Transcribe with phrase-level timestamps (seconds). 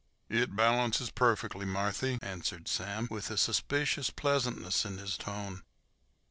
[0.29, 5.61] "It balances perfeckly, Marthy," answered Sam, with a suspicious pleasantness in his tone.